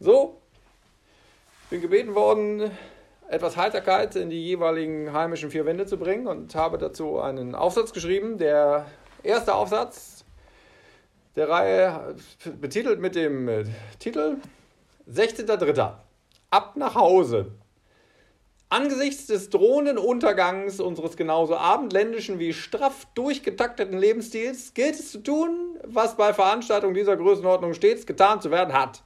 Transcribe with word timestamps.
So, 0.00 0.40
ich 1.64 1.70
bin 1.70 1.80
gebeten 1.80 2.14
worden, 2.14 2.70
etwas 3.28 3.56
Heiterkeit 3.56 4.14
in 4.14 4.30
die 4.30 4.44
jeweiligen 4.44 5.12
heimischen 5.12 5.50
vier 5.50 5.66
Wände 5.66 5.86
zu 5.86 5.96
bringen 5.96 6.28
und 6.28 6.54
habe 6.54 6.78
dazu 6.78 7.18
einen 7.18 7.56
Aufsatz 7.56 7.92
geschrieben. 7.92 8.38
Der 8.38 8.86
erste 9.24 9.56
Aufsatz 9.56 10.24
der 11.34 11.48
Reihe 11.48 12.14
betitelt 12.60 13.00
mit 13.00 13.16
dem 13.16 13.48
äh, 13.48 13.64
Titel 13.98 14.36
16.03. 15.12 15.94
Ab 16.50 16.76
nach 16.76 16.94
Hause. 16.94 17.50
Angesichts 18.68 19.26
des 19.26 19.50
drohenden 19.50 19.98
Untergangs 19.98 20.78
unseres 20.78 21.16
genauso 21.16 21.56
abendländischen 21.56 22.38
wie 22.38 22.52
straff 22.52 23.08
durchgetakteten 23.16 23.98
Lebensstils 23.98 24.74
gilt 24.74 24.94
es 24.94 25.10
zu 25.10 25.24
tun, 25.24 25.76
was 25.84 26.16
bei 26.16 26.32
Veranstaltungen 26.32 26.94
dieser 26.94 27.16
Größenordnung 27.16 27.74
stets 27.74 28.06
getan 28.06 28.40
zu 28.40 28.52
werden 28.52 28.74
hat. 28.74 29.02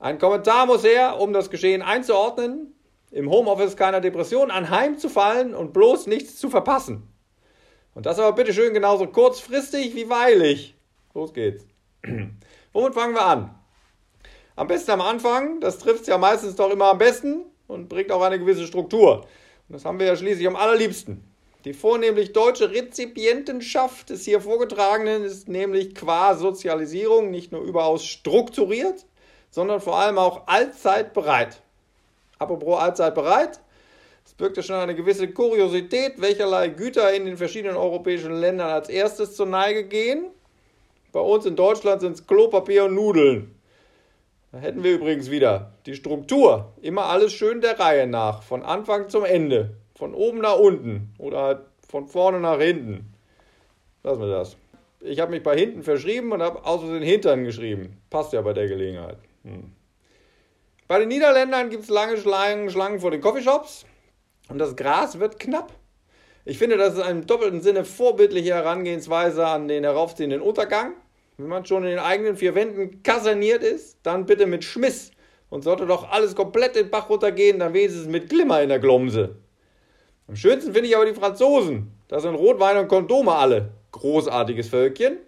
Ein 0.00 0.18
Kommentar 0.18 0.64
muss 0.64 0.82
her, 0.82 1.20
um 1.20 1.34
das 1.34 1.50
Geschehen 1.50 1.82
einzuordnen, 1.82 2.74
im 3.10 3.30
Homeoffice 3.30 3.76
keiner 3.76 4.00
Depression 4.00 4.50
anheimzufallen 4.50 5.54
und 5.54 5.74
bloß 5.74 6.06
nichts 6.06 6.38
zu 6.38 6.48
verpassen. 6.48 7.06
Und 7.94 8.06
das 8.06 8.18
aber 8.18 8.32
bitteschön 8.32 8.72
genauso 8.72 9.06
kurzfristig 9.08 9.94
wie 9.94 10.08
weilig. 10.08 10.74
Los 11.12 11.34
geht's. 11.34 11.66
Womit 12.72 12.94
fangen 12.94 13.14
wir 13.14 13.26
an? 13.26 13.54
Am 14.56 14.68
besten 14.68 14.92
am 14.92 15.02
Anfang, 15.02 15.60
das 15.60 15.78
trifft 15.78 16.02
es 16.02 16.06
ja 16.06 16.16
meistens 16.16 16.56
doch 16.56 16.70
immer 16.70 16.86
am 16.86 16.98
besten 16.98 17.42
und 17.66 17.90
bringt 17.90 18.10
auch 18.10 18.22
eine 18.22 18.38
gewisse 18.38 18.66
Struktur. 18.66 19.26
Und 19.68 19.74
das 19.74 19.84
haben 19.84 19.98
wir 19.98 20.06
ja 20.06 20.16
schließlich 20.16 20.46
am 20.46 20.56
allerliebsten. 20.56 21.22
Die 21.66 21.74
vornehmlich 21.74 22.32
deutsche 22.32 22.70
Rezipientenschaft 22.70 24.08
des 24.08 24.24
hier 24.24 24.40
vorgetragenen 24.40 25.24
ist 25.24 25.46
nämlich 25.46 25.94
qua 25.94 26.36
Sozialisierung 26.36 27.30
nicht 27.30 27.52
nur 27.52 27.60
überaus 27.60 28.06
strukturiert, 28.06 29.04
sondern 29.50 29.80
vor 29.80 29.96
allem 29.96 30.18
auch 30.18 30.46
allzeit 30.46 31.12
bereit. 31.12 31.60
Apropos 32.38 32.80
allzeit 32.80 33.14
bereit, 33.14 33.60
es 34.24 34.34
birgt 34.34 34.56
ja 34.56 34.62
schon 34.62 34.76
eine 34.76 34.94
gewisse 34.94 35.28
Kuriosität, 35.28 36.20
welcherlei 36.20 36.68
Güter 36.68 37.12
in 37.12 37.26
den 37.26 37.36
verschiedenen 37.36 37.76
europäischen 37.76 38.32
Ländern 38.32 38.70
als 38.70 38.88
erstes 38.88 39.34
zur 39.34 39.46
Neige 39.46 39.84
gehen. 39.84 40.26
Bei 41.12 41.20
uns 41.20 41.46
in 41.46 41.56
Deutschland 41.56 42.00
sind 42.00 42.12
es 42.12 42.26
Klopapier 42.26 42.84
und 42.84 42.94
Nudeln. 42.94 43.54
Da 44.52 44.58
hätten 44.58 44.82
wir 44.82 44.92
übrigens 44.92 45.30
wieder 45.30 45.72
die 45.86 45.94
Struktur. 45.94 46.72
Immer 46.80 47.06
alles 47.06 47.32
schön 47.32 47.60
der 47.60 47.78
Reihe 47.78 48.06
nach, 48.06 48.42
von 48.42 48.62
Anfang 48.62 49.08
zum 49.08 49.24
Ende. 49.24 49.70
Von 49.96 50.14
oben 50.14 50.38
nach 50.38 50.58
unten 50.58 51.12
oder 51.18 51.42
halt 51.42 51.58
von 51.88 52.06
vorne 52.06 52.40
nach 52.40 52.58
hinten. 52.58 53.12
Lassen 54.02 54.20
wir 54.20 54.28
das. 54.28 54.56
Ich 55.00 55.20
habe 55.20 55.30
mich 55.30 55.42
bei 55.42 55.56
hinten 55.56 55.82
verschrieben 55.82 56.32
und 56.32 56.42
habe 56.42 56.64
aus 56.64 56.82
den 56.82 57.02
Hintern 57.02 57.44
geschrieben. 57.44 58.00
Passt 58.10 58.32
ja 58.32 58.42
bei 58.42 58.52
der 58.52 58.68
Gelegenheit. 58.68 59.18
Hm. 59.44 59.72
Bei 60.88 60.98
den 60.98 61.08
Niederländern 61.08 61.70
gibt 61.70 61.84
es 61.84 61.88
lange 61.88 62.16
Schlangen, 62.18 62.70
Schlangen 62.70 63.00
vor 63.00 63.10
den 63.10 63.20
Coffeeshops 63.20 63.86
und 64.48 64.58
das 64.58 64.76
Gras 64.76 65.18
wird 65.18 65.38
knapp. 65.38 65.72
Ich 66.44 66.58
finde, 66.58 66.76
das 66.76 66.96
ist 66.96 67.06
im 67.06 67.26
doppelten 67.26 67.60
Sinne 67.60 67.84
vorbildliche 67.84 68.54
Herangehensweise 68.54 69.46
an 69.46 69.68
den 69.68 69.84
heraufziehenden 69.84 70.40
Untergang. 70.40 70.94
Wenn 71.36 71.48
man 71.48 71.64
schon 71.64 71.84
in 71.84 71.90
den 71.90 71.98
eigenen 71.98 72.36
vier 72.36 72.54
Wänden 72.54 73.02
kaserniert 73.02 73.62
ist, 73.62 73.98
dann 74.02 74.26
bitte 74.26 74.46
mit 74.46 74.64
Schmiss. 74.64 75.12
Und 75.48 75.64
sollte 75.64 75.86
doch 75.86 76.10
alles 76.10 76.34
komplett 76.34 76.76
den 76.76 76.90
Bach 76.90 77.08
runtergehen, 77.08 77.58
dann 77.58 77.72
wenigstens 77.72 78.06
mit 78.06 78.28
Glimmer 78.28 78.62
in 78.62 78.68
der 78.68 78.78
Glomse. 78.78 79.36
Am 80.28 80.36
schönsten 80.36 80.72
finde 80.72 80.88
ich 80.88 80.96
aber 80.96 81.06
die 81.06 81.14
Franzosen. 81.14 81.92
Das 82.08 82.22
sind 82.22 82.34
Rotwein 82.34 82.76
und 82.78 82.88
Kondome 82.88 83.32
alle. 83.32 83.70
Großartiges 83.92 84.68
Völkchen. 84.68 85.18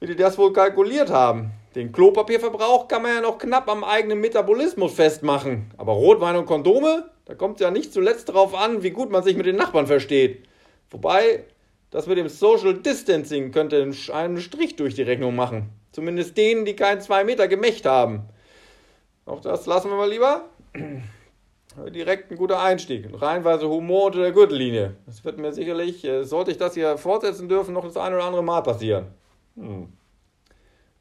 Wie 0.00 0.06
die 0.06 0.16
das 0.16 0.38
wohl 0.38 0.52
kalkuliert 0.52 1.10
haben. 1.10 1.50
Den 1.76 1.92
Klopapierverbrauch 1.92 2.88
kann 2.88 3.02
man 3.02 3.16
ja 3.16 3.20
noch 3.20 3.36
knapp 3.36 3.68
am 3.68 3.84
eigenen 3.84 4.18
Metabolismus 4.18 4.94
festmachen. 4.94 5.70
Aber 5.76 5.92
Rotwein 5.92 6.36
und 6.36 6.46
Kondome, 6.46 7.10
da 7.26 7.34
kommt 7.34 7.56
es 7.56 7.64
ja 7.64 7.70
nicht 7.70 7.92
zuletzt 7.92 8.30
darauf 8.30 8.54
an, 8.54 8.82
wie 8.82 8.92
gut 8.92 9.10
man 9.10 9.22
sich 9.22 9.36
mit 9.36 9.44
den 9.44 9.56
Nachbarn 9.56 9.86
versteht. 9.86 10.48
Wobei, 10.90 11.44
das 11.90 12.06
mit 12.06 12.16
dem 12.16 12.30
Social 12.30 12.72
Distancing 12.72 13.52
könnte 13.52 13.86
einen 14.10 14.40
Strich 14.40 14.76
durch 14.76 14.94
die 14.94 15.02
Rechnung 15.02 15.36
machen. 15.36 15.68
Zumindest 15.92 16.38
denen, 16.38 16.64
die 16.64 16.76
keinen 16.76 17.02
2 17.02 17.24
Meter 17.24 17.46
Gemächt 17.46 17.84
haben. 17.84 18.22
Auch 19.26 19.42
das 19.42 19.66
lassen 19.66 19.90
wir 19.90 19.98
mal 19.98 20.08
lieber. 20.08 20.46
Direkt 21.94 22.30
ein 22.30 22.38
guter 22.38 22.62
Einstieg. 22.62 23.08
Reihenweise 23.12 23.68
Humor 23.68 24.06
unter 24.06 24.20
der 24.20 24.32
Gürtellinie. 24.32 24.96
Das 25.04 25.22
wird 25.26 25.36
mir 25.36 25.52
sicherlich, 25.52 26.02
äh, 26.06 26.24
sollte 26.24 26.52
ich 26.52 26.56
das 26.56 26.72
hier 26.72 26.96
fortsetzen 26.96 27.50
dürfen, 27.50 27.74
noch 27.74 27.84
das 27.84 27.98
ein 27.98 28.14
oder 28.14 28.24
andere 28.24 28.42
Mal 28.42 28.62
passieren. 28.62 29.08
Hm. 29.56 29.92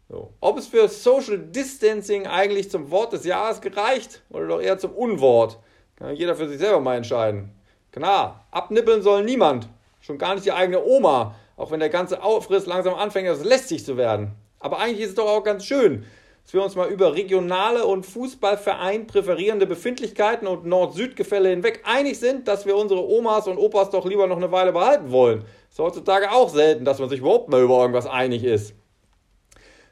So. 0.10 0.34
Ob 0.40 0.58
es 0.58 0.68
für 0.68 0.88
Social 0.88 1.40
Distancing 1.40 2.28
eigentlich 2.28 2.70
zum 2.70 2.92
Wort 2.92 3.14
des 3.14 3.26
Jahres 3.26 3.62
gereicht 3.62 4.22
oder 4.30 4.48
doch 4.48 4.62
eher 4.62 4.78
zum 4.78 4.92
Unwort, 4.92 5.60
kann 5.96 6.16
jeder 6.16 6.36
für 6.36 6.48
sich 6.48 6.60
selber 6.60 6.80
mal 6.80 6.98
entscheiden. 6.98 7.52
Klar, 7.92 8.46
abnippeln 8.52 9.02
soll 9.02 9.24
niemand, 9.24 9.68
schon 10.02 10.18
gar 10.18 10.36
nicht 10.36 10.46
die 10.46 10.52
eigene 10.52 10.84
Oma, 10.84 11.36
auch 11.58 11.72
wenn 11.72 11.80
der 11.80 11.90
ganze 11.90 12.22
Aufriss 12.22 12.66
langsam 12.66 12.94
anfängt, 12.94 13.28
das 13.28 13.44
lästig 13.44 13.86
zu 13.86 13.98
werden. 13.98 14.34
Aber 14.60 14.80
eigentlich 14.80 15.02
ist 15.02 15.10
es 15.10 15.16
doch 15.16 15.28
auch 15.28 15.44
ganz 15.44 15.66
schön, 15.66 16.06
dass 16.44 16.54
wir 16.54 16.64
uns 16.64 16.76
mal 16.76 16.90
über 16.90 17.16
regionale 17.16 17.86
und 17.86 18.06
Fußballverein 18.06 19.08
präferierende 19.08 19.66
Befindlichkeiten 19.66 20.48
und 20.48 20.66
Nord-Süd-Gefälle 20.66 21.50
hinweg 21.50 21.82
einig 21.86 22.20
sind, 22.20 22.48
dass 22.48 22.68
wir 22.68 22.76
unsere 22.76 23.04
Omas 23.04 23.48
und 23.48 23.58
Opas 23.58 23.90
doch 23.90 24.06
lieber 24.06 24.28
noch 24.28 24.38
eine 24.38 24.52
Weile 24.52 24.72
behalten 24.72 25.12
wollen. 25.12 25.46
Ist 25.72 25.80
heutzutage 25.80 26.32
auch 26.32 26.50
selten, 26.50 26.86
dass 26.86 27.00
man 27.00 27.10
sich 27.10 27.22
überhaupt 27.22 27.50
mal 27.50 27.64
über 27.64 27.80
irgendwas 27.80 28.06
einig 28.06 28.44
ist. 28.44 28.76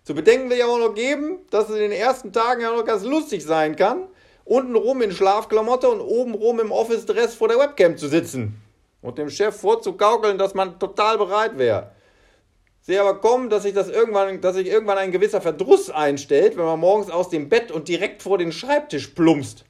Zu 0.04 0.14
bedenken 0.14 0.50
will 0.50 0.58
ich 0.58 0.64
aber 0.64 0.80
noch 0.80 0.94
geben, 0.94 1.40
dass 1.50 1.70
es 1.70 1.76
in 1.76 1.82
den 1.82 1.92
ersten 1.94 2.34
Tagen 2.34 2.62
ja 2.62 2.76
noch 2.76 2.84
ganz 2.84 3.04
lustig 3.04 3.44
sein 3.44 3.78
kann, 3.78 4.08
untenrum 4.44 5.02
in 5.02 5.12
Schlafklamotte 5.12 5.88
und 5.90 6.02
obenrum 6.02 6.60
im 6.60 6.72
Office-Dress 6.72 7.36
vor 7.36 7.48
der 7.48 7.58
Webcam 7.58 7.96
zu 7.96 8.10
sitzen 8.10 8.62
und 9.02 9.18
dem 9.18 9.30
Chef 9.30 9.56
vorzugaukeln, 9.56 10.38
dass 10.38 10.56
man 10.56 10.78
total 10.78 11.18
bereit 11.18 11.58
wäre. 11.58 11.92
Sehe 12.82 13.00
aber 13.00 13.22
kommen, 13.22 13.50
dass 13.50 13.64
sich 13.64 13.74
das 13.74 13.88
irgendwann, 13.88 14.42
dass 14.42 14.56
sich 14.56 14.68
irgendwann 14.68 14.98
ein 14.98 15.14
gewisser 15.14 15.40
Verdruss 15.40 15.90
einstellt, 15.90 16.58
wenn 16.58 16.66
man 16.66 16.82
morgens 16.82 17.10
aus 17.10 17.30
dem 17.30 17.48
Bett 17.48 17.72
und 17.72 17.88
direkt 17.88 18.22
vor 18.22 18.38
den 18.38 18.52
Schreibtisch 18.52 19.08
plumpst. 19.08 19.64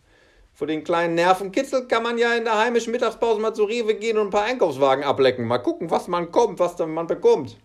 Vor 0.56 0.66
den 0.66 0.84
kleinen 0.84 1.14
Nervenkitzel 1.14 1.88
kann 1.88 2.02
man 2.02 2.18
ja 2.18 2.34
in 2.34 2.46
der 2.46 2.58
heimischen 2.58 2.92
Mittagspause 2.92 3.40
mal 3.40 3.54
zu 3.54 3.66
Rewe 3.66 3.94
gehen 3.94 4.18
und 4.18 4.28
ein 4.28 4.32
paar 4.32 4.46
Einkaufswagen 4.46 5.04
ablecken. 5.04 5.46
Mal 5.46 5.60
gucken, 5.60 5.92
was 5.92 6.08
man 6.08 6.32
kommt, 6.32 6.58
was 6.58 6.76
man 6.80 7.06
bekommt. 7.06 7.58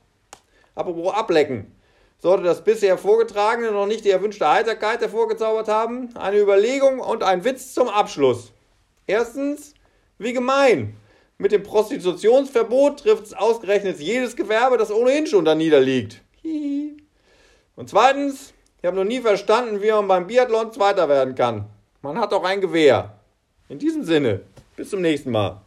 Apropos 0.74 1.14
ablecken. 1.14 1.77
Sollte 2.20 2.42
das 2.42 2.64
bisher 2.64 2.98
Vorgetragene 2.98 3.70
noch 3.70 3.86
nicht 3.86 4.04
die 4.04 4.10
erwünschte 4.10 4.48
Heiterkeit 4.48 5.00
hervorgezaubert 5.00 5.68
haben, 5.68 6.10
eine 6.16 6.38
Überlegung 6.38 6.98
und 6.98 7.22
ein 7.22 7.44
Witz 7.44 7.74
zum 7.74 7.88
Abschluss. 7.88 8.52
Erstens, 9.06 9.74
wie 10.18 10.32
gemein. 10.32 10.96
Mit 11.38 11.52
dem 11.52 11.62
Prostitutionsverbot 11.62 13.00
trifft 13.00 13.26
es 13.26 13.34
ausgerechnet 13.34 14.00
jedes 14.00 14.34
Gewerbe, 14.34 14.76
das 14.76 14.90
ohnehin 14.90 15.28
schon 15.28 15.44
da 15.44 15.54
niederliegt. 15.54 16.20
Und 17.76 17.88
zweitens, 17.88 18.52
ich 18.80 18.86
habe 18.86 18.96
noch 18.96 19.04
nie 19.04 19.20
verstanden, 19.20 19.80
wie 19.80 19.92
man 19.92 20.08
beim 20.08 20.26
Biathlon 20.26 20.72
Zweiter 20.72 21.08
werden 21.08 21.36
kann. 21.36 21.66
Man 22.02 22.18
hat 22.18 22.32
doch 22.32 22.42
ein 22.42 22.60
Gewehr. 22.60 23.14
In 23.68 23.78
diesem 23.78 24.02
Sinne, 24.02 24.40
bis 24.76 24.90
zum 24.90 25.00
nächsten 25.00 25.30
Mal. 25.30 25.60